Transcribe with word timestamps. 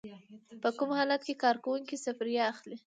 په 0.61 0.69
کوم 0.77 0.89
حالت 0.99 1.21
کې 1.27 1.41
کارکوونکی 1.43 1.95
سفریه 2.05 2.43
اخلي؟ 2.51 2.77